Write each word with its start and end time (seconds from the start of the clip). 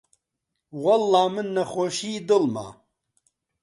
وەڵڵا 0.83 1.23
من 1.33 1.47
نەخۆشیی 1.55 2.23
دڵمە 2.27 2.67